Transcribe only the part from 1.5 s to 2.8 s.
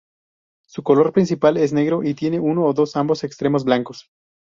es negro y tiene uno